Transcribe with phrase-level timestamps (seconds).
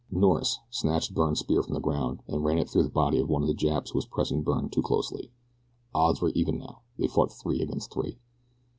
[0.09, 3.43] Norris snatched Byrne's spear from the ground, and ran it through the body of one
[3.43, 5.29] of the Japs who was pressing Byrne too closely.
[5.93, 8.17] Odds were even now they fought three against three.